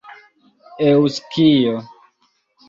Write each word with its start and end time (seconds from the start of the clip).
eŭskio 0.87 1.75